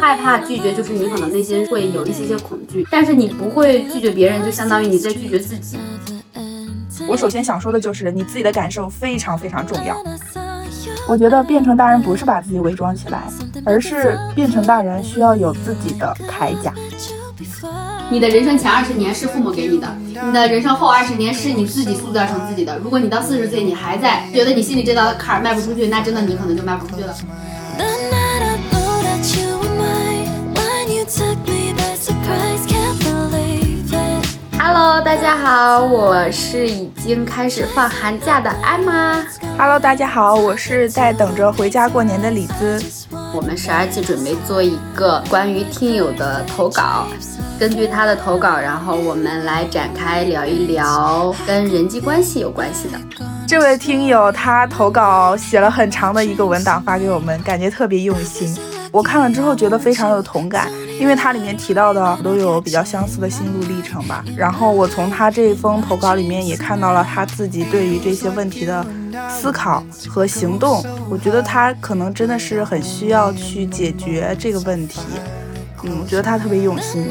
[0.00, 5.78] 害怕拒绝，就是你可能内心会有一些些恐惧，但是你不会拒绝别人，就相当于你在拒绝自己。
[7.08, 9.96] 我首先想说的就是你自己的感受非常非常重要。
[11.08, 13.22] 我觉得变成大人不是把自己伪装起来，
[13.64, 16.72] 而是变成大人需要有自己的铠甲。
[18.10, 22.78] 你的人生前二十年是父母给你的，你的人生后二十年是你自己塑造成自己的。
[22.78, 27.14] 如果你到四十岁你还在觉得你心里这道坎儿迈不出去，那真的你可能就迈不出去了。
[34.84, 39.24] Hello，大家好，我是已经开始放寒假的艾玛。
[39.56, 42.82] Hello，大家好，我是在等着回家过年的李子。
[43.32, 47.06] 我们十二期准备做一个关于听友的投稿，
[47.60, 52.98] 根据他的投稿，然后我们来展开聊一聊跟人际关系有关系的。
[53.46, 58.52] 这位听友他投稿写了很长的一个文档发给我们，感觉特别用心。
[58.90, 60.68] 我看了之后觉得非常有同感，
[61.02, 64.24] 因为它里面提到的都有比较相似的心路历程吧。
[64.36, 68.86] 然后我从他这一封投稿里面也看到了他自己对于这些问题的
[69.28, 70.80] 思考和行动。
[71.10, 75.00] 我觉得他可能真的是很需要去解决这个问题。
[75.82, 77.08] 嗯，我觉得他特别用心。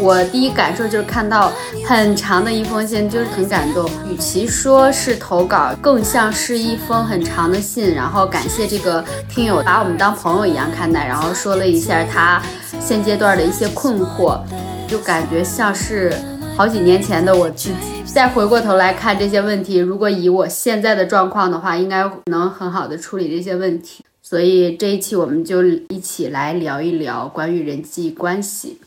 [0.00, 1.52] 我第一感受就是看到
[1.86, 3.88] 很长的一封信，就是很感动。
[4.10, 12.42] 与其说是投稿，更像是一封很长的信，然后感谢这个听友把我们当朋友一样看待，然后说了一下他
[12.80, 14.40] 现阶段的一些困惑，
[14.88, 16.12] 就感觉像是
[16.56, 17.74] 好几年前的我自己。
[18.06, 24.02] 再回过头来看这些问题，如果以我现在的状况的话，应该能很好的处理这些问题。
[24.22, 28.80] 所以这一期我们就一起来聊一聊关于人际关系。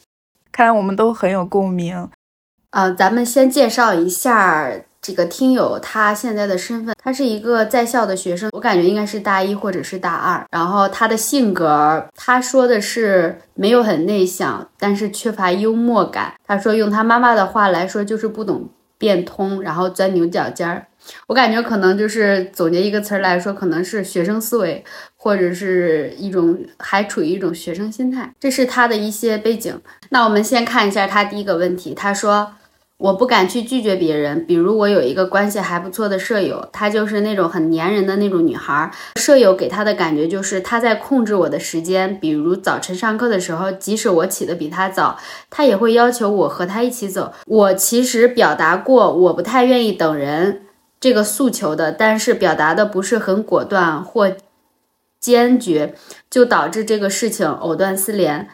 [0.53, 2.07] 看来我们都很有共鸣，
[2.69, 10.45] 呃，咱们先介绍一下这个听友他现在的身份，他是一个在校的学生，我感觉应该是大一或者是大二。
[10.51, 16.35] 然后他的性格，他说的是没有很内向，但是缺乏幽默感。
[16.45, 20.85] 他说用他妈妈的话来说就是不懂变通，然后钻牛角尖儿。
[21.27, 24.83] 我感觉可能就是总结一个词儿来说，可能是学生思维，
[25.15, 29.79] 或者是一种还处于一种学生心态，这是他的一些背景。
[30.09, 32.53] 那我们先看一下他第一个问题，他说
[32.97, 47.33] 我不敢去拒绝别人，比如我有一个关系还不错的舍友，她就是那种很粘人的那种女孩，舍友给她的感觉就是她在控制我的时间，比如早晨上课的时候，即使我起得比她早，她也会要求我和她一起走。
[47.45, 50.61] 我其实表达过，我不太愿意等人。
[51.03, 54.31] 这个诉求的，但是表达的不是很果断或
[55.19, 55.95] 坚决，
[56.29, 58.47] 就导致这个事情藕断丝连。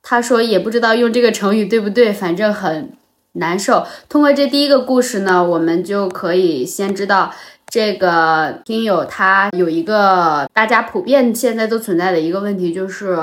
[0.00, 2.92] 他说也不知道用这个成语对不对，反正很
[3.32, 3.84] 难受。
[4.08, 7.34] 通过这第一个故事呢，我们就可以先知道
[7.66, 13.18] 这个听友他有一个大家普遍现在都存在的一个问题，就是。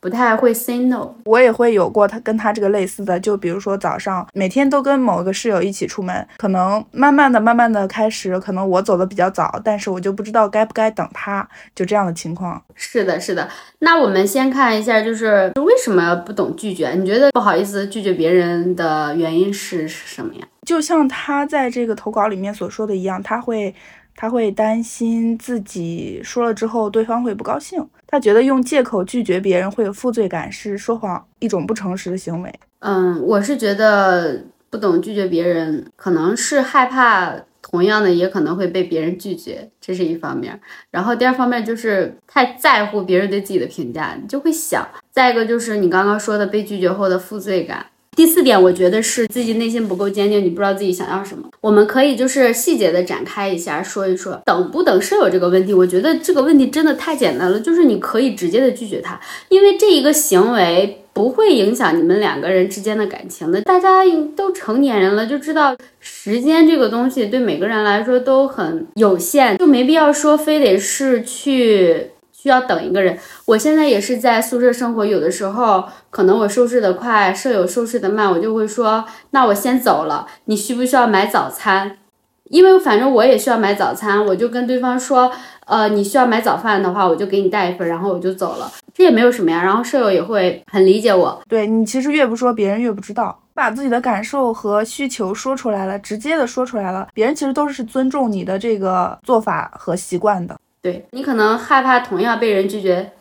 [0.00, 12.62] 不太会 say no，我也会有过他跟他这个类似的，就比如说早上每天都跟某个室友一起出门，可能慢慢的、慢慢的开始，可能我走的比较早，但是我就不知道该不该等他，就这样的情况。
[12.74, 13.46] 是的，是的。
[13.80, 16.90] 那我们先看一下，就是为什么不懂拒绝？
[16.92, 20.40] 你觉得不好意思拒绝别人的原因是什么呀？
[20.66, 23.74] 就像他在这个投稿里面所说的一样，他会。
[24.20, 32.54] 他会担心自己说了之后对方会不高兴，他觉得用借口拒绝别人会有负罪感，是说谎一种不诚实的行为。
[32.80, 40.60] 嗯，我是觉得不懂拒绝别人，可能是害怕同样的也可能会被别人拒绝，这是一方面。
[40.90, 44.86] 然后第二方面就是太在乎别人对自己的评价，你就会想。
[45.10, 47.86] 再一个就是你刚刚说的被拒绝后的负罪感。
[48.16, 51.48] 第四点，我觉得是自己内心不够坚定，你不知道自己想要什么。
[51.60, 55.72] 我们可以就是细节的展开一下，说一说等不等舍友这个问题。
[55.72, 59.18] 我觉得这个问题真的太简单了，就是你可以直接的拒绝他，
[59.48, 63.62] 因为这一个行为不会影响你们两个人之间的感情的。
[63.62, 64.02] 大家
[64.36, 72.10] 都成年人了，就知道时间这个东西对每个人来说都很有限，就没必要说非得是去。
[72.40, 81.98] 需要等一个人，我现在也是在宿舍生活，有的时候可能我收拾的快，舍友收拾的慢，我就会说，那我先走了，你需不需要买早餐？
[82.44, 85.30] 因为反正我也需要买早餐，我就跟对方说，
[85.66, 89.62] 呃，你需要买早饭的话，我就给你带一份，然后我就走了，这也没有什么呀。
[89.62, 100.58] 然后舍友也会很理解我，对你其实越不说，别人越不知道，把自己的感受和需求说出来了，直接的说出来了，别人其实都是尊重你的这个做法和习惯的。
[100.82, 103.12] 对你可能害怕同样被人拒绝，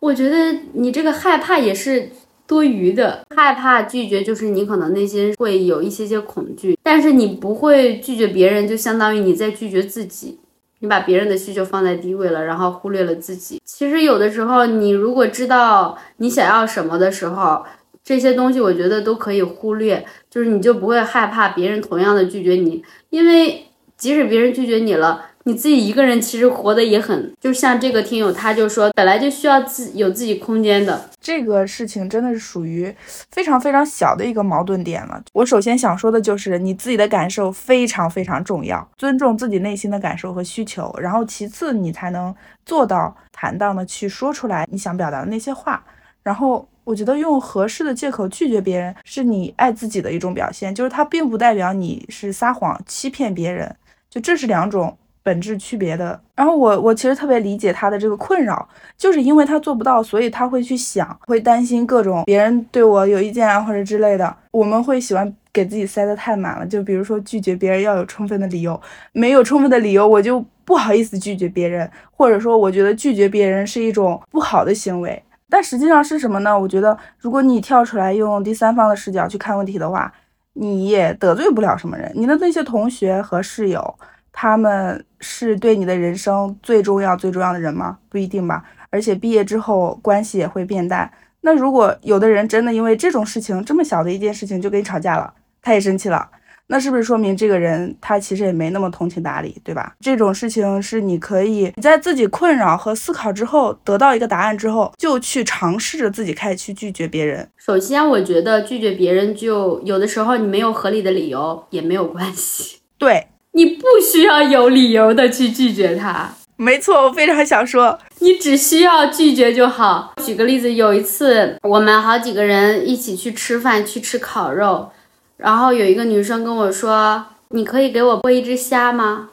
[0.00, 2.10] 我觉得你这个害怕也是
[2.46, 3.24] 多余的。
[3.34, 10.38] 害怕拒绝就是你可能内心会有一些些恐惧，但是你不会拒绝别人，就相当于你在拒绝自己。
[10.80, 13.60] 你把别人的需求放在第一位了，然后忽略了自己。
[13.64, 17.64] 其实有的时候，你如果知道你想要什么的时候，
[18.04, 23.64] 这些东西我觉得都可以忽略，就是你就不会害怕别人同样的拒绝你，因为
[23.96, 25.24] 即使别人拒绝你了。
[25.48, 32.92] 你自己一个人其实活得也很，就像这个听友，他就说本来就需要自有自己空间的这个事情，真的是属于
[33.30, 35.22] 非常非常小的一个矛盾点了。
[35.32, 42.34] 我首先想说的就是你自己的感受非常非常重要，尊重自己内心的感受和需求，然后其次你才能
[42.64, 45.80] 做到坦荡的去说出来你想表达的那些话。
[46.24, 53.72] 然后我觉得用合适的借口拒绝别人是你爱自己的一种表现，就是它并不代表你是撒谎欺骗别人，
[54.10, 54.98] 就这是两种。
[55.26, 64.36] 本质区别的，然后我我其实特别理解他的这个困扰，就是因为他做不到，所以他会去想，会担心各种别人对我有意见啊或者之类的。
[64.52, 68.80] 我们会喜欢给自己塞得太满了，就比如说拒绝别人要有充分的理由，
[69.10, 75.20] 没有充分的理由我就不好意思拒绝别人，或者说我觉得拒绝别人是一种不好的行为。
[75.50, 76.56] 但实际上是什么呢？
[76.56, 80.12] 我觉得如果你跳出来用第三方的视角去看问题的话，
[80.52, 83.98] 你也得罪不了什么人，你的那些同学和室友。
[84.38, 87.96] 他们是对你的人生最重要、最重要的人吗？
[88.10, 88.62] 不一定吧。
[88.90, 91.10] 而且毕业之后关系也会变淡。
[91.40, 96.28] 那如果有的人真的因为这种事情这么小的一件事情就跟你吵架了，他也生气了，
[96.66, 99.94] 那是不是说明这个人他其实也没那么通情达理，对吧？
[100.00, 107.48] 这种事情是你可以你在自己困扰和思考之后得到一个答案之后，就去尝试着自己开始去拒绝别人。
[107.56, 112.80] 首先，我觉得拒绝别人就有的时候你没有合理的理由也没有关系。
[112.98, 113.28] 对。
[113.56, 120.12] 你不需要有理由的去拒绝他，没错，我非常想说，你只需要拒绝就好。
[120.22, 124.90] 举个例子，有一次我们好几个人一起去吃饭，去吃烤肉，
[125.38, 129.30] 然后有一个女生跟我说：“你可以给我剥一只虾吗？”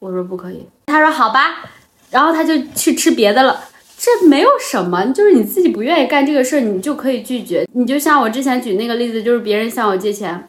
[0.00, 1.70] 我说：“不可以。”她说：“好吧。”
[2.10, 3.64] 然后她就去吃别的了。
[3.98, 7.66] 这没有什么，就是你自己不愿意干这个事儿，你就可以拒绝。
[7.74, 10.48] 你就像我之前举那个例子，就是别人向我借钱，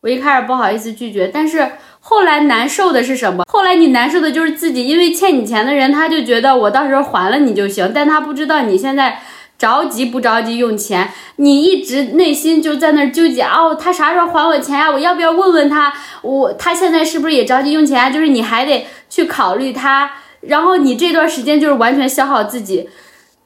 [0.00, 1.70] 我一开始不好意思拒绝，但是。
[2.10, 3.44] 后来难受的是什么？
[3.52, 9.20] 后来你难受的就是自己，因为欠你钱的人，他就觉得我到时候还了你就行，但他不知道你现在
[9.58, 14.90] 着急不着急用钱，你一直内心就在那纠结哦，他啥时候还我钱呀？
[14.90, 15.92] 我要不要问问他？
[16.22, 18.10] 我他现在是不是也着急用钱？
[18.10, 20.10] 就是你还得去考虑他，
[20.40, 22.88] 然后你这段时间就是完全消耗自己，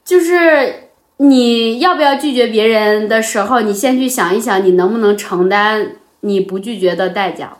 [0.04, 7.54] 就是你要不要拒绝别人的时候，你先去想一想，你能不能承担你不拒绝的代价。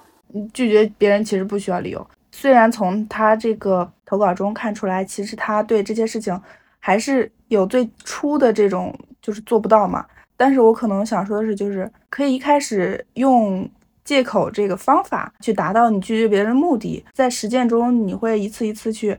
[0.53, 2.07] 拒绝别人其实不需要理由。
[2.31, 6.39] 虽然从他这个投稿中看出来，其实他对这些事情
[6.79, 10.07] 还是有最初的这种就是做不到嘛。
[10.37, 13.69] 但是我可能想说的是，就是可以一开始用
[14.05, 19.17] 借口这个方法去达到你拒绝别人的目的，在实践中你会一次一次去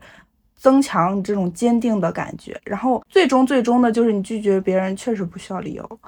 [0.56, 6.00] 增强你这种坚定的感觉，然后最终最终的就是你拒绝别人确实不需要理由，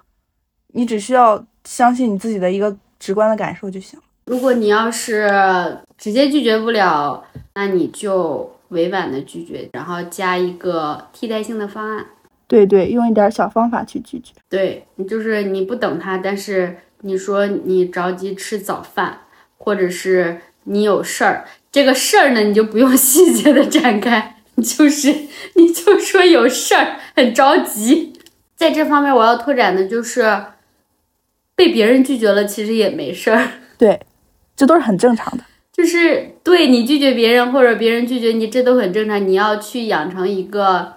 [0.69, 3.99] 你只需要相信你自己的一个直观的感受就行。
[4.27, 7.25] 如果你要是直接拒绝不了，
[7.55, 12.05] 那你就委婉的拒绝，然后加一个替代性的方案。
[12.49, 14.33] 对对，用一点小方法去拒绝。
[14.49, 19.21] 对你就是你不等他，但是你说你着急吃早饭，
[19.59, 25.13] 或者是你有事儿，这个事儿呢你就不用细节的展开， 就是
[25.55, 28.13] 你就说有事儿，很着急。
[28.57, 30.47] 在这方面我要拓展的就是
[31.55, 33.49] 被别人拒绝了，其实也没事儿。
[33.79, 34.01] 对。
[34.57, 39.29] 这都是很正常的，就是对你拒绝别人或者别人拒绝你，这都很正常。
[39.29, 40.95] 你要去养成一个，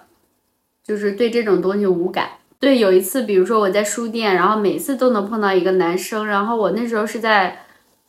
[0.84, 2.30] 就是对这种东西无感。
[2.60, 7.60] 对，有一次，比如说我在书店，然后每次都能碰到一个男生，然后我那时候是在。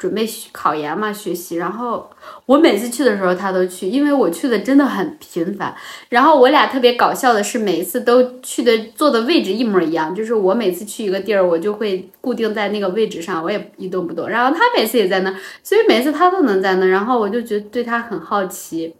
[0.01, 1.57] 准备考研嘛，学习。
[1.57, 2.09] 然后
[2.47, 5.77] 我每次去的时候，他都去，因为我去的真的很频繁。
[6.09, 14.27] 然后我俩特别搞笑的是，每一次都去的坐的位置一模一样，就是我每次去一个地儿，我就会固定在那个位置上，我也一动不动。
[14.27, 15.31] 然后他每次也在那，
[15.63, 16.87] 所以每次他都能在那。
[16.87, 18.95] 然后我就觉得对他很好奇。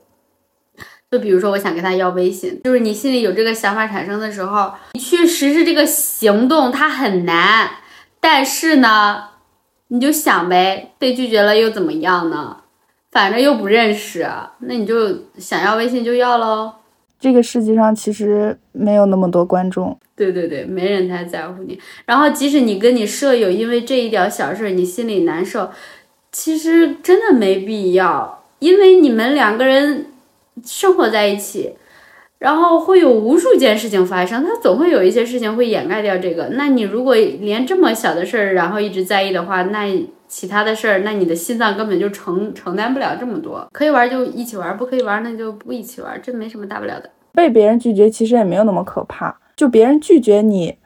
[1.11, 7.71] 就比如说，我想跟他要微信，就是你心里有这个想法产生的时候，你去实施这个行动，它很难。
[8.21, 9.30] 但是呢。
[9.93, 12.57] 你就想呗，被拒绝了又怎么样呢？
[13.11, 14.25] 反正又不认识，
[14.61, 16.73] 那你就想要微信就要喽。
[17.19, 21.79] 这个世界上其实没有那么多观众，对对对，没人太在乎你。
[22.07, 25.71] 然后即使你跟你舍友因为这一点小事你心里难受，
[26.31, 30.07] 其实真的没必要，因为你们两个人
[30.65, 31.75] 生活在一起。
[32.41, 36.49] 然后会有无数件事情发生，它总会有一些事情会掩盖掉这个。
[36.55, 39.87] 那你如果连这么小的事儿，然后一直在意的话，那
[40.27, 43.69] 其他的事儿，那你的心脏根本就承承担不了这么多。
[43.73, 47.11] 可以玩就一起玩，不可以玩那就不一起玩，这没什么大不了的。
[47.33, 50.77] 被别人拒绝其实也没有那么可怕，就别人拒绝你，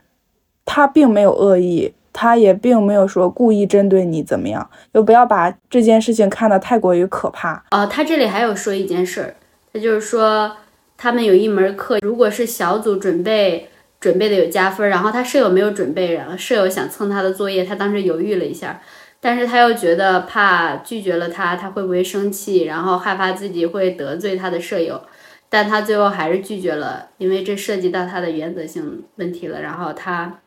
[0.64, 7.62] 他并没有恶意，他也并没有说故意针对你怎么样，就不要把这件事情看得太过于可怕。
[7.70, 9.36] 哦，他这里还有说一件事儿，
[9.72, 10.50] 他就是说
[10.96, 13.68] 他们有一门课，如果是小组准备。
[14.00, 18.78] 准备的有加分，然后他舍友没有准备，然后舍友想蹭他的作业，他当时犹豫了一下，
[19.18, 25.00] 但是他又觉得怕拒绝了他，他会不会生气，然后害怕自己会得罪他的舍友，
[25.48, 30.40] 但他最后还是拒绝了，因为这涉及到他的原则性问题了，然后他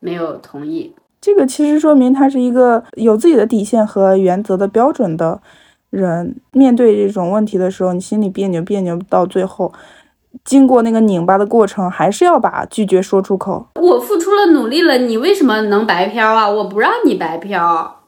[0.00, 0.92] 没有同意。
[1.20, 5.40] 这个其实说明他是一个有自己的底线和原则的标准的
[5.90, 9.72] 人，面对这种问题的时候，你心里别扭别扭到最后。
[10.44, 13.66] 经过那个拧巴的过程，还是要把拒绝说出口。
[13.76, 16.48] 我付出了努力了，你为什么能白嫖啊？
[16.48, 18.02] 我不让你白嫖，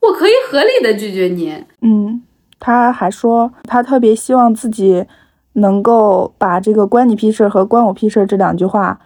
[0.00, 1.64] 我可以合理的拒绝你。
[1.80, 2.22] 嗯，
[2.58, 5.06] 他还说他特别希望自己
[5.54, 9.00] 能够把这个“关你屁事”和“关我屁事”这两句话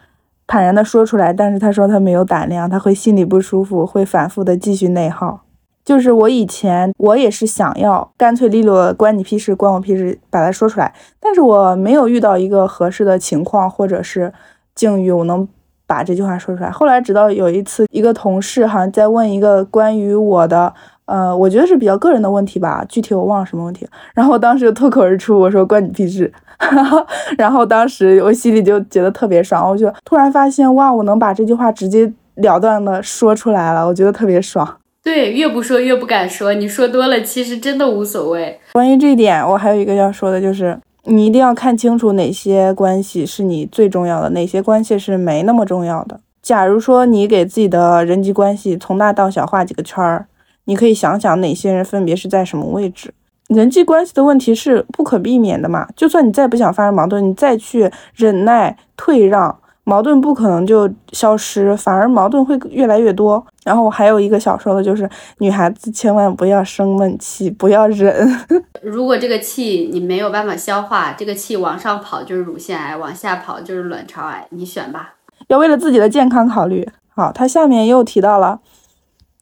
[0.47, 5.44] 坦然的说出来，但是他说他没有胆量，他会心里不舒服，会反复的继续内耗。
[5.85, 10.93] 就是我以前我也是想要干脆利落，关你屁事，关我屁事，把它说出来。
[11.21, 14.33] 但是我没有遇到一个合适的情况或者是
[14.75, 15.47] 境遇，我能
[15.87, 16.71] 把这句话说出来。
[16.71, 20.73] 后来直到有一次，一个同事好像在问一个关于我的，
[21.05, 23.87] 呃，我觉得是比较个人的问题吧，具体我忘了什么问题。
[24.15, 26.33] 然后当时脱口而出，我说关你屁事。
[27.37, 34.77] 然后当时我心里就觉得特别爽，我就突然发现哇，我能把这句话直截了当的说出来了，我觉得特别爽。
[35.05, 36.55] 对，越不说越不敢说。
[36.55, 38.59] 你说多了，其实真的无所谓。
[38.73, 46.19] 关于这一点，我还有一个要说的，就是你一定要看清楚哪些关系是你最重要的，哪些关系是没那么重要的。
[46.43, 50.27] 假如说你给自己的人际关系从大到小画几个圈儿，
[50.65, 53.13] 你可以想想哪些人分别是在什么位置。
[53.49, 59.59] 人际关系的问题是不可避免的嘛，就算你再不想发生矛盾，你再去忍耐退让。
[59.87, 63.47] 矛盾不可能就消失，反而矛盾会越来越多。
[63.65, 68.15] 然后我还有一个想说的，就是女孩子千万不要生闷气，不要忍。
[68.83, 75.15] 如果这个气你没有办法消化，这个气往上跑就是乳腺癌，往下跑就是卵巢癌，你选吧。
[75.49, 76.89] 要为了自己的健康考虑。
[77.09, 78.61] 好，他下面又提到了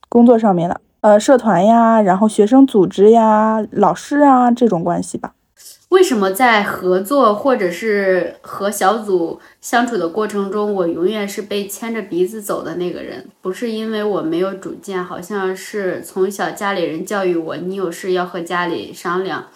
[0.09, 5.33] 工作上面的，呃，社团呀，然后学生组织呀，老师啊这种关系吧。
[5.93, 13.29] 为什么在合作或者是和小组相处的过程中，我永远是被牵着鼻子走的那个人？
[13.43, 19.49] 不是因为我没有主见，好像是从小家里人教育我，你有事要和家里商量，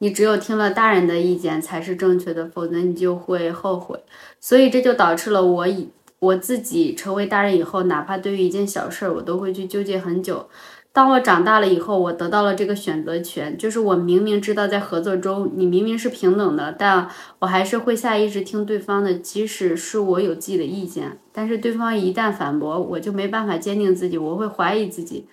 [0.00, 3.98] 你只有听了大人的意见才是正确的，否则你就会后悔。
[4.38, 5.88] 所以这就导致了我以
[6.18, 10.50] 我自己成为大人以后，哪怕对于一件小事，我都会去纠结很久。
[10.94, 17.08] 当我长大了以后，我得到了这个选择权，就是我明明知道在合作中你明明是平等的，但
[17.38, 25.26] 我还是会下意识听对方的，即使是我有自己的意见，但是对方一旦反驳，我就没办法坚定自己，我会怀疑自己，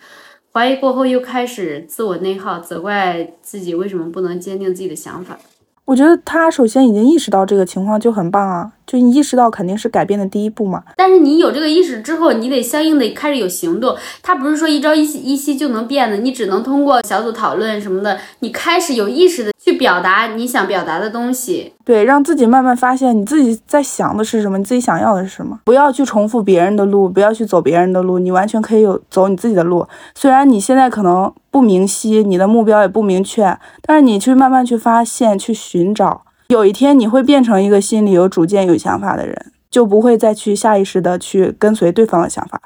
[0.53, 5.37] 怀疑过后又开始自我内耗，责怪自己为什么不能坚定自己的想法。
[5.83, 10.83] 我觉得他首先已经意识到这个情况就很棒啊，就你意识到肯定是改变的第一步嘛。
[10.95, 13.95] 但是你有这个意识之后，你得相应的开始有行动。
[14.23, 21.73] 它不是说一朝一夕一夕就能变的，你只能通过小组讨论什么的，你开始有意识的去表达你想表达的东西。
[21.85, 25.59] 对，让自己慢慢发现你自己在想的是什么，你自己想要的是什么。
[25.65, 29.85] 不要去重复别人的路，不要去走别人的路，你完全可以有走你自己的路。
[30.15, 31.31] 虽然你现在可能。
[31.51, 42.59] 不明晰，你的目标也不明确，但是你去慢慢去发现、去寻找，有一天你会变成一个心里有主见、有想法的人，就不会再去下意识的去跟随对方的想法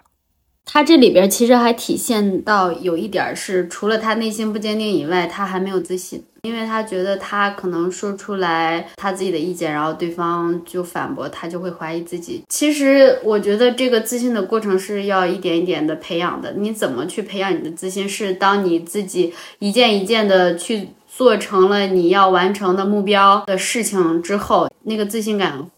[0.65, 6.23] 他这里边其实还体现到有一点是，除了他内心不坚定以外，他还没有自信。
[6.43, 12.43] 因为他觉得他可能说出来他自己的意见，然后对方就反驳他，就会怀疑自己。
[12.49, 16.53] 其实我觉得这个自信的过程是要一点一点的培养的。
[16.57, 18.07] 你怎么去培养你的自信？
[18.07, 25.69] 是当你自己一件一件的去做成了你要完成的目标的事情之后，那个自信感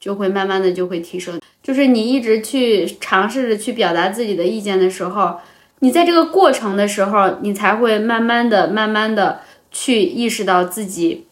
[0.00, 1.40] 就会慢慢的就会提升。
[1.62, 5.36] 就是你一直去尝试着去表达自己的意见的时候，
[5.80, 9.40] 你在这个过程的时候，你才会慢慢的、慢慢的。
[9.76, 11.26] 去意识到自己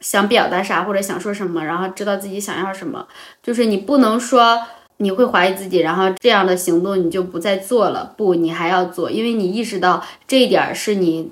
[0.00, 3.06] 想表达啥或者想说什么，然后知道自己想要什么。
[3.42, 4.58] 就是你不能说
[4.96, 8.14] 你会怀疑自己，然后这样的行动你就不再做了。
[8.16, 11.30] 不，你还要做，因为你意识到这一点是你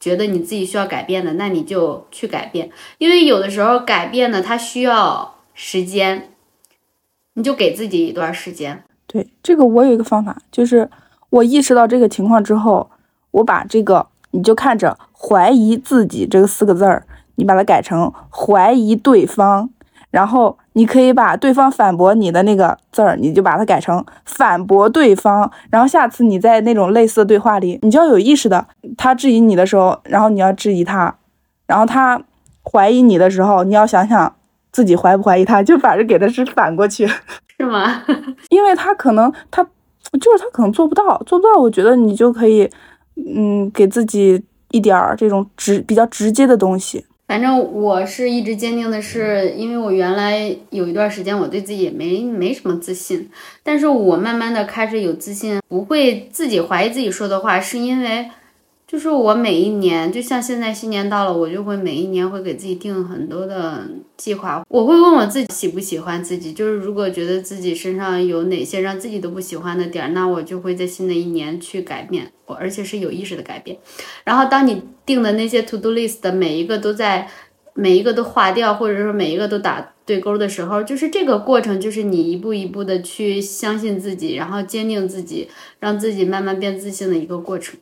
[0.00, 2.70] 觉得你自己需要改变的，那你就去改变。
[2.98, 6.30] 因为有的时候改变呢，它需要时间，
[7.34, 8.84] 你就给自己一段时间。
[9.06, 10.88] 对这个，我有一个方法，就是
[11.30, 12.90] 我意识到这个情况之后，
[13.30, 19.70] 我把这个你就看着“怀疑自己”这个四个字儿，你把它改成“怀疑对方”，
[20.10, 25.50] 然后你可以把对方反驳你的那个字儿，你就把它改成“反驳对方”。
[25.70, 28.64] 然后下次你在那种类似的对话里，你就要有意识的，
[28.96, 31.12] 他质疑你的时候，然后你要质疑他，
[31.66, 32.22] 然后他
[32.62, 34.32] 怀疑你的时候，你要想想
[34.70, 37.04] 自己怀不怀疑他，就反正给的是反过去，
[37.58, 38.04] 是吗？
[38.50, 39.66] 因为他可能他。
[40.22, 42.66] 就是他可能做不到，做不到，我觉得你就可以，
[43.36, 47.04] 嗯，给自己一点儿这种直比较直接的东西。
[47.28, 53.30] 反正我是一直坚定的是，因为我原来有一段时间我对自己也没没什么自信，
[53.62, 58.28] 但是我慢慢的开始有自信，不会自己怀疑自己说的话，是因为。
[58.88, 64.64] 就是我每一年，就像现在新年到了，我就会每一年会给自己定很多的计划。
[64.66, 73.76] 我会问我自己喜不喜欢自己，就是如果觉得自己身上有哪些让自己都不喜欢的点儿，那我就会在新的一年去改变，我而且是有意识的改变。
[74.24, 77.28] 然后当你定的那些 to do list 的每一个都在，
[77.74, 87.78] 每一个都划掉，或者说每一个都打对勾的时候，就是这个过程，就是你一步一步的去相信自己，然后坚定自己，让自己慢慢变自信的一个过程。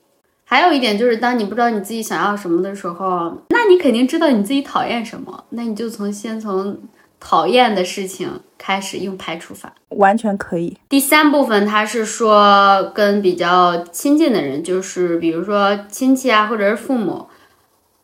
[0.49, 6.79] 还有一点就是，当你不知道你自己想要什么的时候，那你肯定知道你自己讨厌什么，那你就从先从
[7.19, 10.77] 讨厌的事情开始用排除法，完全可以。
[10.89, 17.27] 第三部分，他是说跟比较亲近的人，就是比如说亲戚啊，或者是父母，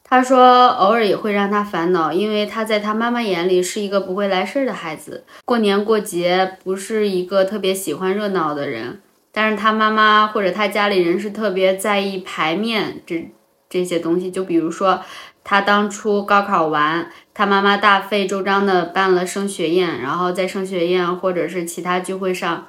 [0.03, 9.01] 他说偶尔也会让他烦恼，因为他在他妈妈眼里是一个不会来事儿的孩子，过年过节不是一个特别喜欢热闹的人。
[9.33, 13.33] 但是他妈妈或者他家里人是特别在意牌面这
[13.69, 15.01] 这些东西，就比如说
[15.43, 22.67] 他当初高考完，他妈妈大费周章的办了升学宴，然后在升学宴或者是其他聚会上，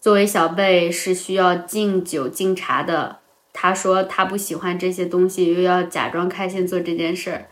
[0.00, 3.18] 作为小辈是需要敬酒敬茶的。
[3.52, 7.46] 他说他不喜欢这些东西，又要假装开心做这件事儿。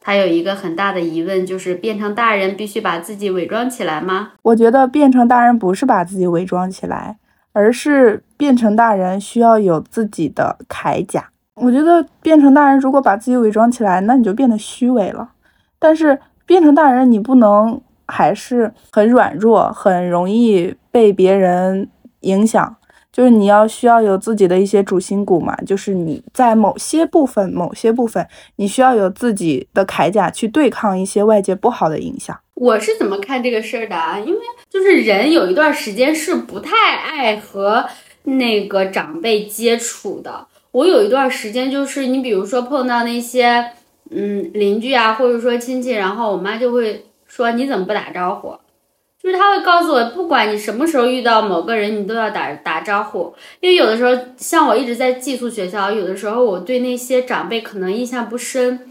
[0.00, 4.32] 他有一个很大的疑问，就是变成大人必须把自己伪装起来吗？
[4.42, 7.18] 我觉得变成大人不是把自己伪装起来。
[7.52, 11.28] 而是变成大人需要有自己的铠甲。
[11.54, 15.30] 我觉得变成大人，如果把自己伪装起来，那你就变得虚伪了。
[15.78, 21.88] 但是变成大人，你不能还是很软弱，很容易被别人
[22.20, 22.76] 影响。
[23.12, 32.34] 就是你要需要有自己的一些主心骨嘛，就是你在某些部分、某些部分，你需要有自己的铠甲去对抗一些外界不好的影响。
[32.62, 34.20] 我是怎么看这个事儿的啊？
[34.24, 37.84] 因为就是人有一段时间是不太爱和
[38.22, 40.46] 那个长辈接触的。
[40.70, 43.72] 我有一段时间就是你比如说碰到那些
[44.10, 48.54] 嗯邻居啊，或者说亲戚，然后我妈就会说你怎么不打招呼？
[49.20, 53.34] 就是他会告诉我，不管你什么时候遇到某个人，你都要打打招呼。
[53.58, 58.88] 因为有的时候像我一直在寄宿学校，有的时候我对那些长辈可能印象不深。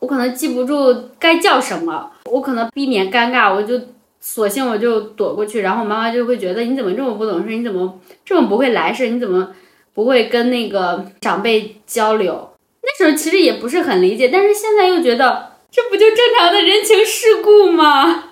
[0.00, 3.80] 我可能记不住该叫什么，我可能避免尴尬，我就
[4.20, 9.48] 索性我就躲过去，然后妈妈就会觉得你怎么这么不懂事，你怎么这么不会来事，你怎么
[9.94, 12.50] 不会跟那个长辈交流？
[12.82, 18.24] 那时候其实也不是很理解，但是现在又觉得这不就正常的人情世故吗？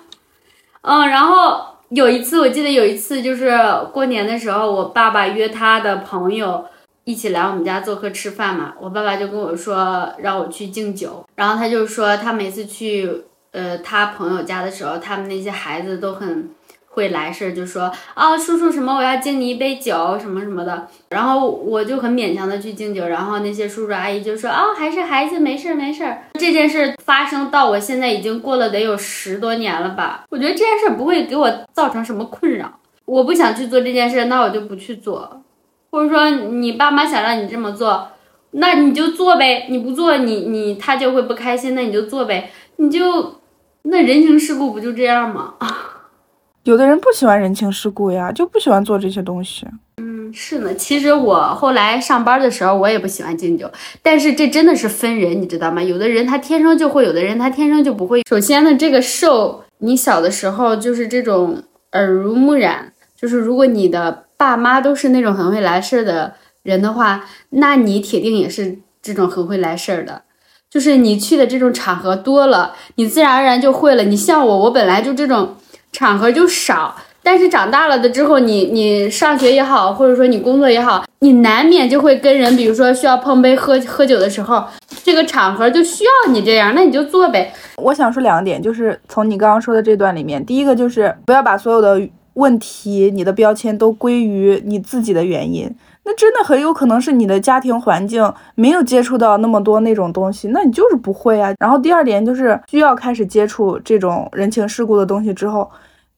[0.81, 3.57] 嗯，然后有一次我记得有一次就是
[3.93, 6.65] 过年的时候，我爸爸约他的朋友。
[7.03, 13.09] 一起来我们家做客吃饭嘛，我爸爸就跟我说让我去敬酒，然后他就说他每次去
[13.51, 16.49] 呃他朋友家的时候，他们那些孩子都很
[16.87, 26.23] 会来事儿，就说啊叔叔什么我要敬你一杯酒什么什么的，然后我就很勉强的去敬酒，然后那些叔叔阿姨就说啊还是孩子没事儿没事儿。
[26.39, 35.43] 这件事发生到我现在已经过了得有十多年了吧，我觉得这件事不会给我造成什么困扰，我不想去做这件事，那我就不去做。
[35.89, 38.09] 或者说你爸妈想让你这么做，
[38.51, 39.67] 那你就做呗。
[39.69, 41.73] 你不做，你你他就会不开心。
[41.75, 42.51] 那你就做呗。
[42.77, 43.41] 你就
[43.83, 45.53] 那人情世故不就这样吗？
[46.63, 49.65] 有的人不喜欢人情世故呀，就不喜欢做这些东西。
[49.97, 50.73] 嗯，是呢。
[50.75, 53.71] 其实我后来上班的时候，我也不喜欢敬酒。
[54.01, 55.81] 但是这真的是分人，你知道吗？
[55.81, 58.21] 有的人他天生就会，有的人他天生就不会。
[58.29, 61.63] 首先呢，这个受你小的时候就是这种
[61.93, 64.25] 耳濡目染，就是如果你的。
[64.39, 70.21] 爸妈都是那种很会来事儿的人的话，那你铁定也是这种很会来事儿的。
[70.69, 74.03] 就是你去的这种场合多了，你自然而然就会了。
[74.03, 75.55] 你像我，我本来就这种
[75.91, 84.63] 场合就少，但是长大了的之后，你你上学也好，或者说你工作也好，你难免就会跟人，比如说需要碰杯喝喝酒的时候，
[85.03, 87.53] 这个场合就需要你这样，那你就做呗。
[87.77, 92.01] 我想说两点，就是从你刚刚说的这段里面，第一个就是不要把所有的。
[92.37, 95.67] 问题、你的标签都归于你自己的原因，
[96.07, 101.53] 那真的很有可能是你的家庭环境没有接触到那么多那种东西，那你就是不会啊。
[101.59, 105.69] 然后第二点就是需要开始接触这种人情世故的东西之后，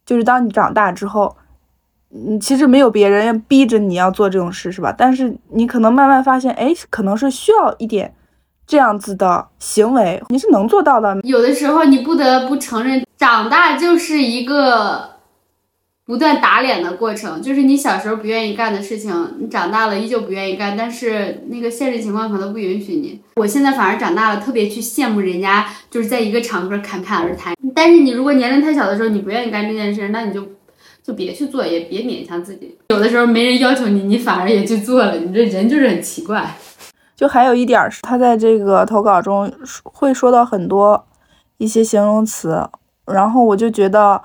[0.06, 1.36] 就是当你长大之后。
[2.12, 4.92] 你其实没有别人逼着你要做这种事，是吧？
[4.98, 8.12] 但是你可能慢慢发现，哎，可能是需要一点
[8.66, 11.16] 这样子的行为，你是能做到的。
[11.22, 15.08] 有的时候你不得不承认，长大就是一个
[16.10, 17.40] 不断打脸的过程。
[17.40, 23.22] 就是你小时候不愿意干的事情，你长大了依旧不愿意干，但是那个现实情况可能不允许你。
[23.36, 27.54] 我现在反而长大了，特别去羡慕人家，就是在一个场合侃侃而谈。
[27.76, 30.44] 但是你如果年龄太小的时候，你不愿意干这件事，那你就。
[31.02, 32.78] 就别去做，也别勉强自己。
[32.90, 35.16] 有的时候没人要求你，你反而也去做了。
[35.16, 36.56] 你这人就是很奇怪。
[37.16, 39.52] 就还有一点是，他在这个投稿中
[39.84, 41.08] 会说到很多
[41.58, 42.70] 一些形容词，
[43.08, 44.22] 然后我就觉得。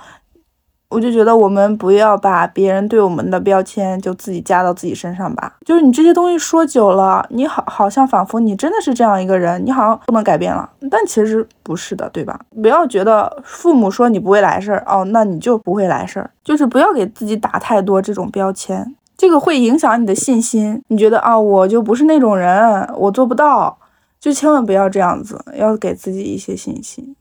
[0.94, 5.56] 我就觉得我们不要把别人对我们的标签就自己加到自己身上吧。
[5.66, 10.70] 就是你这些东西说久了，你好好像仿佛你真的是这样一个人，你好像不能改变了。
[10.88, 12.38] 但其实不是的，对吧？
[12.62, 16.30] 不要觉得父母说你不会来事儿哦，那你就不会来事儿。
[16.44, 20.80] 就是不要给自己打太多这种标签，这个会影响你的信心。
[20.86, 23.76] 你觉得啊，我就不是那种人，我做不到，
[24.20, 27.16] 就千万不要这样子，要给自己一些信心。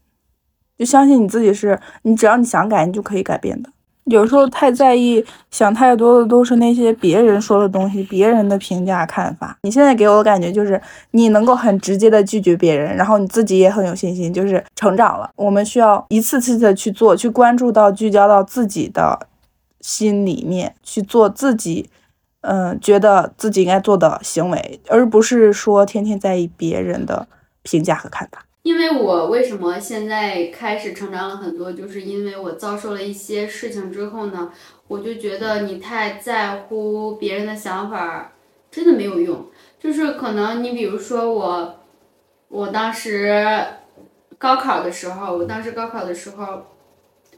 [0.78, 3.70] 就相信你自己是，你只要你想改，你就可以改变的。
[4.06, 9.58] 有时候太在意，想太多的都是那些别人说的东西，别人的评价看法。
[9.62, 10.82] 你现在给我的感觉就是，
[11.12, 15.30] 你能够很直接的拒绝别人，然后你自己也很有信心，就是成长了。
[15.38, 19.28] 我们需要一次次的去做，去关注到、聚焦到自己的
[19.80, 21.90] 心里面，去做自己，
[22.42, 27.26] 嗯，觉得自己应该做的行为，而不是说天天在意别人的
[27.62, 28.44] 评价和看法。
[28.64, 34.52] 因为我为什么现在开始成长了很多，就是因为我遭受了一些事情之后呢，
[34.88, 38.32] 我就觉得你太在乎别人的想法，
[38.72, 39.46] 真的没有用。
[39.78, 41.76] 就是可能你比如说我，
[42.48, 43.66] 我当时
[44.38, 46.64] 高考的时候，我当时高考的时候，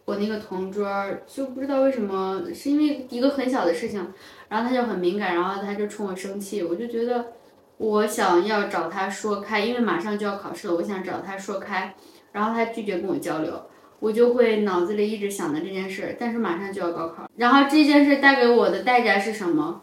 [0.06, 0.88] 我那个同桌
[1.26, 4.14] 就不知道为什么，是因为一个很小的事情，
[4.48, 7.34] 然后他就很敏感，然后他就冲我生气，我就觉得。
[7.78, 11.94] 我想要找他说开，因为马上就要考试了，我想找他说开，
[12.32, 13.62] 然后他拒绝跟我交流，
[14.00, 19.82] 我就会脑子里一直想着这件事，但是马上就要高考，然后这件事带给我的代价是什么？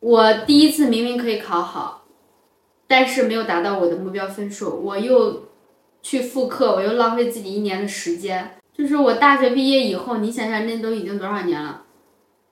[0.00, 2.06] 我第一次明明可以考好，
[2.88, 5.44] 但是没有达到我的目标分数，我又
[6.02, 11.81] 去复课，我又浪费自己一年的时间，就是我大学毕业以后，你想想那都已经多少年了。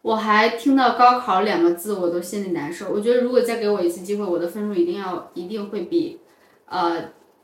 [0.02, 2.86] 我还听到高考两个字，我都心里难受。
[2.90, 6.18] 我觉得如果再给我一次机会，我的分数一定要一定会比，
[6.64, 6.96] 呃，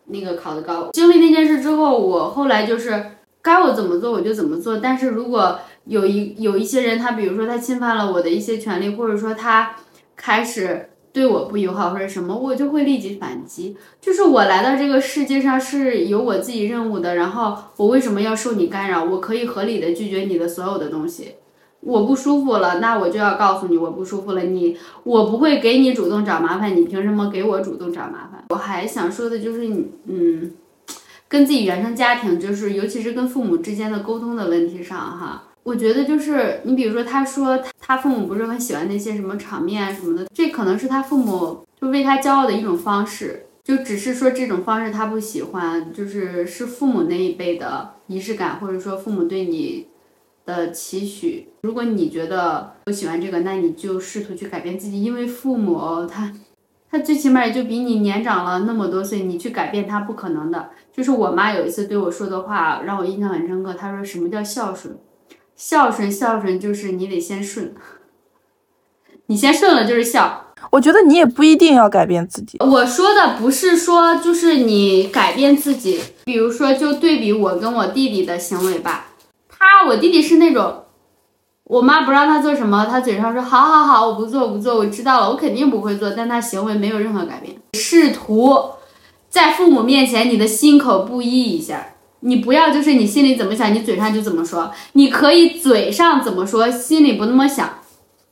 [0.06, 0.88] 那个考的高。
[0.92, 3.04] 经历那件事之后，我后来就是
[3.42, 4.78] 该我怎么做我就怎么做。
[4.78, 9.76] 但是如果有一有一些人，他比如说他侵犯了我的一些权利，或者说他
[10.16, 13.76] 开始对我不友好或者什么，我就会立即反击。
[14.00, 19.04] 就是我来到这个世界上是有我自己任务的，然后我为什么要受你干扰？
[19.04, 21.34] 我可以合理的拒绝你的所有的东西。
[21.86, 24.42] 我不舒服了，那我就要告诉你我不舒服了。
[24.42, 28.44] 你我不会给你主动找麻烦，你凭什么给我主动找麻烦？
[28.48, 29.68] 我还想说的就是，
[30.06, 30.50] 嗯，
[31.28, 49.86] 跟自己原生家庭，就是尤其是跟父母之间的沟通的问题上，哈，我觉得就是你比如说，他说他父母不是很喜欢那些什么场面啊什么的，这可能是他父母就为他骄傲的一种方式，就只是说这种方式他不喜欢，就是是父母那一辈的仪式感，或者说父母对你。
[50.46, 56.32] 的期许，如果你觉得不喜欢这个，那你就试图去改变自己，因为父母他，
[56.90, 60.70] 他最起码也就比你年长了那么多岁，你去改变他不可能的。
[60.92, 64.96] 就是我妈有一次对我说的话让我印象很深刻，她说什么叫孝顺？
[65.56, 67.74] 孝顺孝顺就是你得先顺，
[69.26, 70.54] 你先顺了就是孝。
[70.70, 72.58] 我觉得你也不一定要改变自己。
[72.60, 79.05] 我说的不是说就是你改变自己，比如说就对比我跟我弟弟的行为吧。
[79.58, 80.84] 他，我弟弟是那种，
[81.64, 87.56] 我妈不让他做什么，他嘴上说好好好，我不做，我不做，我知道了，我肯定不会做，但他行为没有任何改变。
[87.74, 88.70] 试图
[89.28, 94.70] 在父母面前你的心口不一一下，你不要就是你心里怎么想，你嘴上就怎么说。
[94.92, 97.68] 你可以嘴上怎么说，心里不那么想，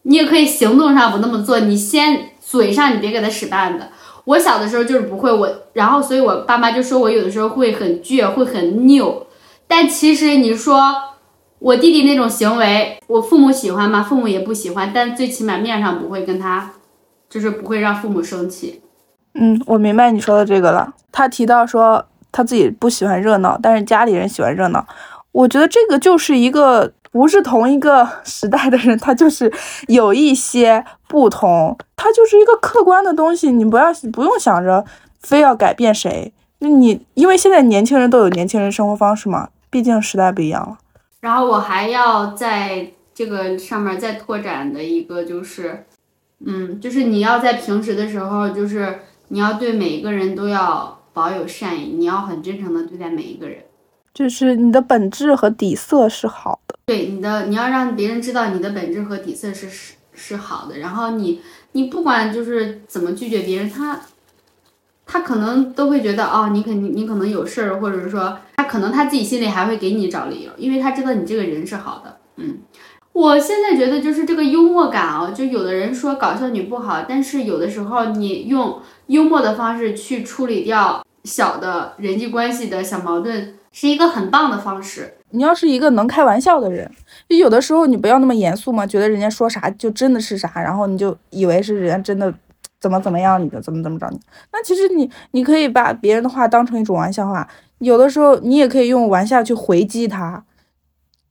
[0.02, 1.58] 你也可以行动上不那么做。
[1.60, 3.86] 你先嘴上你别给他使绊子。
[4.26, 9.26] 我小的时候就是不会，我然后所以我爸妈就说我有的时候会很倔，会很拗，
[9.66, 10.94] 但其实你说。
[11.64, 14.02] 我弟弟那种行为，我父母喜欢吗？
[14.02, 16.72] 父母也不喜欢，但最起码面上不会跟他，
[17.30, 18.82] 就是不会让父母生气。
[19.32, 20.92] 嗯，我明白你说的这个了。
[21.10, 24.86] 他提到说他自己不喜欢热闹，但是家里人喜欢热闹。
[25.32, 29.50] 我觉得这个就是一个不是同一个时代的人，他就是
[29.88, 34.84] 有一些不同，他就是一个客观的东西，你不要不用想着
[35.22, 36.30] 非要改变谁。
[36.58, 40.76] 那你因为现在年轻人都有年轻人生活方式嘛，毕竟时代不一样了。
[41.24, 45.86] 然后我还要在这个上面再拓展的一个就是，
[46.44, 53.64] 嗯，就是你要在平时的时候，就是你要对每一个人都要保有善意，你要很真诚的对待每一个人，
[54.12, 56.78] 就是你的本质和底色是好的。
[56.84, 60.76] 对你的，你要让别人知道你的本质和底色是是是好的。
[60.76, 61.40] 然后你
[61.72, 63.98] 你不管就是怎么拒绝别人，他。
[65.06, 72.16] 他可能都会觉得哦，你肯定你可能有事儿，或者是说他可能他自己心里还会给你找理由，因为他知道你这个人是好的。
[72.36, 72.58] 嗯，
[73.12, 85.14] 我现在觉得就是这个幽默感啊，就有的人说搞笑女不好，但是有的时候你用幽默的方式去处理掉小的人际关系的小矛盾，是一个很棒的方式。
[85.30, 86.90] 你要是一个能开玩笑的人，
[87.28, 92.32] 就有的时候你不要那么严肃嘛，觉得人家说啥就真的是啥，然后你就以为是人家真的。
[92.84, 94.20] 怎么怎么样，你就怎么怎么着你。
[94.52, 100.44] 那其实你，你可以把别人的话当成一种玩笑话，有的时候你也可以用玩笑去回击他，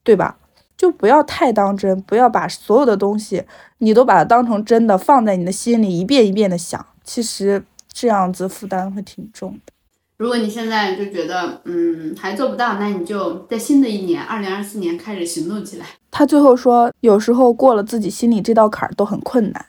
[0.04, 0.38] 对吧？
[0.76, 3.44] 就不要太当真，不要把所有的东西
[3.78, 9.72] 你都把它当成真的放在你的心里一遍一遍的想，其实这样子负担会挺重的。
[10.18, 15.86] 如果你现在就觉得嗯还做不到，那你就在新的一年二零二四年开始行动起来。
[16.10, 19.66] 他最后说，有时候过了自己心里这道坎儿都很困难。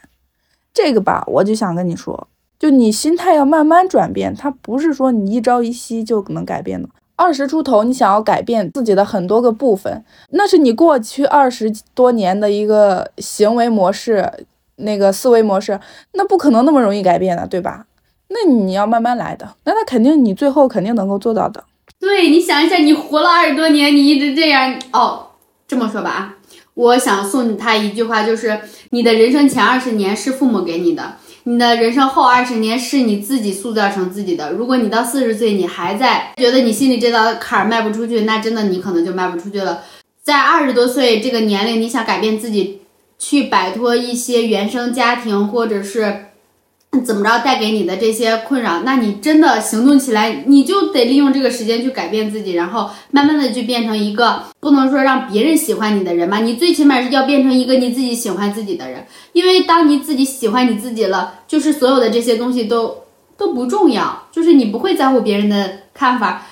[0.75, 2.27] 这个吧，我就想跟你说，
[2.59, 6.89] 就你心态要慢慢转变，它不是说你一朝一夕就能改变的。
[7.17, 14.29] 二十出头，你想要改变自己的很多个部分，那是你过去二十多年的一个行为模式，
[14.77, 15.79] 那个思维模式，
[16.15, 17.87] 那不可能那么容易改变的，对吧？
[18.29, 21.63] 那你要慢慢来的，那他肯定你最后肯定能够做到的。
[22.01, 25.27] 对，你想一下，你活了二十多年，你一直这样，哦，
[25.69, 26.35] 这么说吧啊。
[26.75, 28.61] 我想送他一句话，就是
[28.91, 34.53] 你的人生前二十年是父母给你的，你的人生后二十年是你自己塑造成自己的。
[34.53, 39.83] 如果你到四十岁，你还在觉得你心里这道坎儿迈不出去，那真的你可能就迈不出去了。
[40.23, 42.81] 在二十多岁这个年龄，你想改变自己，
[43.19, 46.24] 去摆脱一些原生家庭或者是。
[47.03, 63.03] 怎么着带给你的这些困扰，那你真的行动起来，你就得利用这个时间去改变自己，然后慢慢的就变成一个不能说让别人喜欢你的人嘛，你最起码是要变成一个你自己喜欢自己的人，因为当你自己喜欢你自己了，就是所有的这些东西都
[63.37, 66.47] 都不重要，就是你不会在乎别人的看法。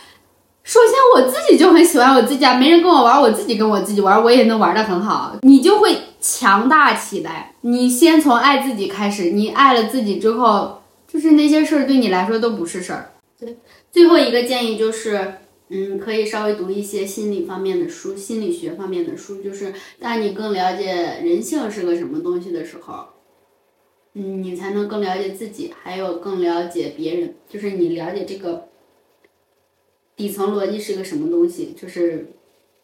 [0.65, 5.97] 首先我自己就很喜欢我自己啊，没人跟我玩，我自己跟我自己玩，我也能玩的很好，你就会。
[6.23, 9.33] 强大起来，你先从爱自己开始。
[9.33, 13.13] 你爱了自己之后，就是那些事儿对你来说都不是事儿。
[13.37, 13.57] 对，
[13.91, 15.35] 最后一个建议就是，
[15.69, 19.43] 嗯，可以稍微读一些心理方面的书，心理学方面的书。
[19.43, 23.05] 就是当你更了解人性是个什么东西的时候，
[24.15, 27.35] 嗯，你才能更了解自己，还有更了解别人。
[27.49, 28.69] 就是你了解这个
[30.15, 32.29] 底层逻辑是个什么东西，就是，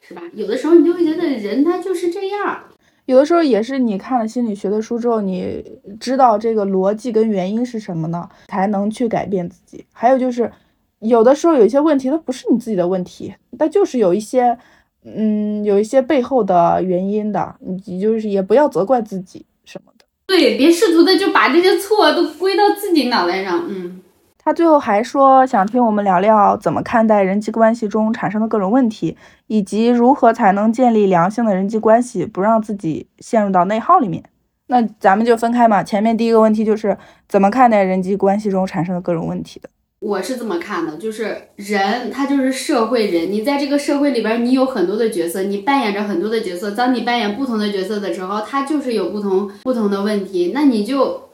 [0.01, 0.23] 是吧？
[0.35, 2.65] 有的时候你就会觉得人他就是这样。
[3.09, 5.65] 有的时候也是你看了心理学的书之后，你
[5.99, 9.83] 知道这个逻辑跟原因是什么呢，才能去改变自己。
[9.95, 10.53] 还有就是，
[10.99, 14.59] 有的时候有一些问题它不是你自己的问题，它就是有一些，
[15.05, 17.57] 嗯，有一些背后的原因的。
[17.61, 20.05] 你就是也不要责怪自己什么的。
[20.27, 23.65] 对，别试图的就把这些错都归到自己脑袋上。
[23.71, 24.03] 嗯。
[24.49, 29.15] 他最后还说，想听我们聊聊怎么看待人际关系中产生的各种问题，
[29.47, 34.25] 以及如何才能建立良性的人际关系，不让自己陷入到内耗里面。
[34.69, 35.83] 那咱们就分开嘛。
[35.83, 36.97] 前面第一个问题就是
[37.29, 39.69] 怎么看待人际关系中产生的各种问题的。
[40.01, 46.71] 我是这么看的，就是人他就是社会人，你在这个社会里边，你有很多的角色，你扮演着很多的角色。
[46.71, 51.28] 当你扮演不同的角色的时候，他就是有不同不同的问题，那你就。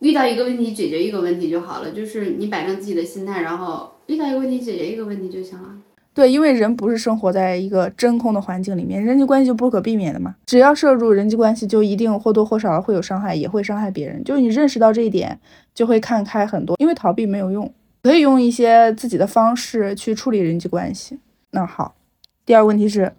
[0.00, 1.90] 遇到一个问题，解决一个问题就好了。
[1.90, 5.68] 就是你摆正自己的心态，然后遇到一个问题，解决一个问题就行了。
[6.12, 10.34] 对，因为人不是生活在一个真空的环境里面，人际关系就不可避免的嘛。
[10.44, 14.22] 只要涉入人际关系，就一定或多或少的会有伤害，也会伤害别人。
[14.24, 15.38] 就是你认识到这一点，
[15.72, 16.76] 就会看开很多。
[16.80, 21.20] 因为逃避没有用，可以用一些自己的方式去处理人际关系。
[21.52, 21.94] 那好，
[22.44, 23.12] 第二个问题是，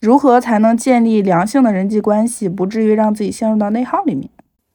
[0.00, 4.30] 如何才能建立良性的人际关系，不至于让自己陷入到内耗里面？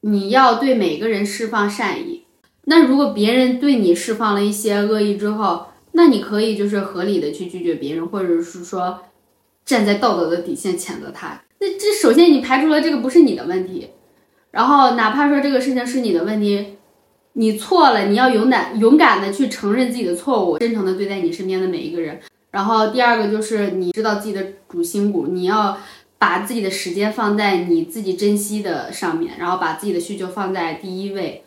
[0.05, 2.23] 你要对每个人释放善意，
[2.65, 8.99] 那如果别人对你释放了一些恶意之后，那你可以就是合理的去拒绝别人，或者是说
[9.63, 11.41] 站在道德的底线谴责他。
[11.59, 13.91] 那这首先你排除了这个不是你的问题，
[14.51, 16.75] 然后哪怕说这个事情是你的问题，
[17.33, 22.19] 你错了，你要勇敢勇敢的去承认自己的错误，真诚的对待你身边的每一个人。
[22.51, 25.77] 然后第二个就是你知道自己的主心骨，你要。
[26.23, 31.43] 把自己的时间放在你自己珍惜的上面，然后把自己的需求放在第一位。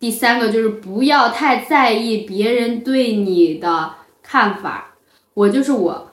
[0.00, 4.96] 第三个就是不要太在意别人对你的看法，
[5.34, 6.10] 我就是我，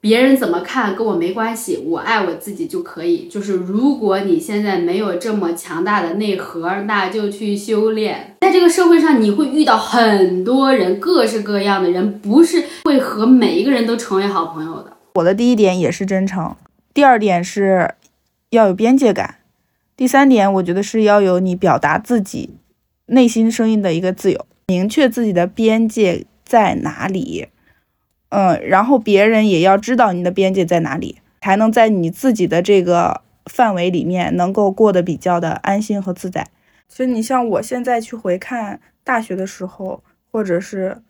[0.00, 3.28] 别人怎么看跟我没关系，我爱我自己就可以。
[3.28, 8.38] 就是如果你现在没有这么强大的内核，那就去修炼。
[8.40, 14.96] 在这个社会上，你会遇到很多人，各式各样的人，不是会和每一个人都成为好朋友的。
[15.16, 16.56] 我的第一点也是真诚，
[16.94, 17.94] 第二点是
[18.50, 19.36] 要有边界感，
[19.96, 22.56] 第三点我觉得是要有你表达自己。
[23.10, 27.48] 内心声音的一个自由，明确自己的边界在哪里，
[28.28, 36.48] 嗯，然后别人也要知道你的边界在哪里，才能在你自己的这个范围里面能够过得比较的安心和自在。
[36.86, 41.00] 其实你像我现在去回看大学的时候，或者是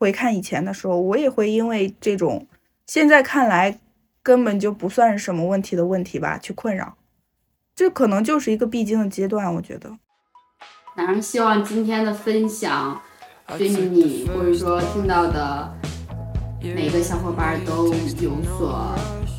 [0.00, 2.44] 回看以前的时候，我也会因为这种
[2.88, 3.78] 现在看来
[4.26, 6.96] 根本就不算是什么问题的问题吧去困扰，
[7.76, 9.88] 这可能就是一个必经的阶段，我觉得。
[10.96, 13.00] 反正希望今天的分享
[13.56, 15.72] 对你或者说听到的
[16.60, 18.92] 每个小伙伴都有所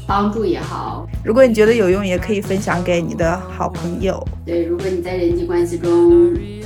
[0.08, 1.06] 帮助也好。
[1.22, 4.26] 如果你觉得有用，也可以分享给你的好朋友。
[4.46, 6.57] 对，如果你在人际关系中还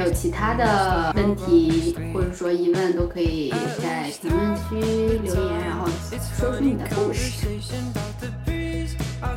[0.00, 5.86] 有其他的问题或者说疑问，都可以在评论区留言，然后
[6.38, 7.46] 说出你的故事。
[9.20, 9.28] 好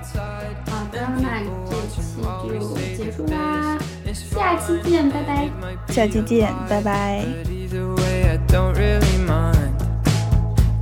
[0.91, 1.99] 的，那这期
[2.97, 3.77] 就结束啦。
[4.13, 5.49] 下期见，拜拜。
[5.89, 7.25] 下期见，拜拜。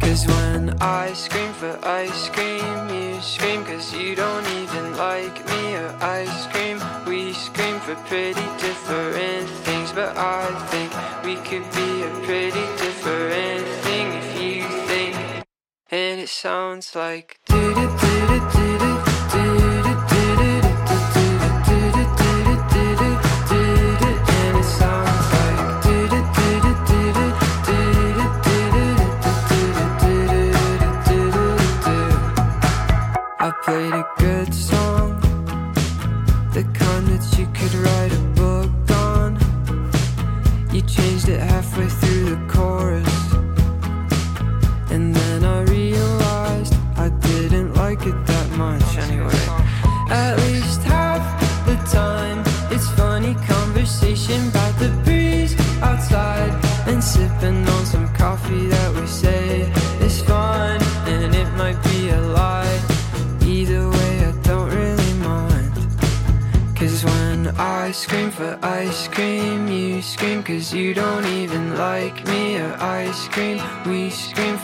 [0.01, 5.77] Cause when I scream for ice cream, you scream cause you don't even like me
[5.77, 6.81] or ice cream.
[7.05, 10.91] We scream for pretty different things, but I think
[11.25, 15.15] we could be a pretty different thing if you think.
[15.89, 18.70] And it sounds like do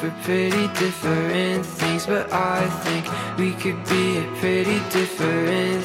[0.09, 3.05] for pretty different things, but I think
[3.37, 5.76] we could be a pretty different